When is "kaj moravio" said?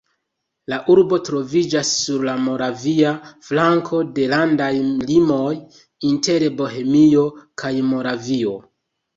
7.65-8.59